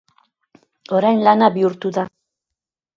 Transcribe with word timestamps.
Orain 1.01 1.23
lana 1.29 1.53
bihurtu 1.59 1.95
da. 2.01 2.09